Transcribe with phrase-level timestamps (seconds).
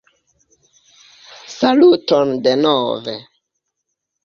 [1.57, 3.15] Saluton denove!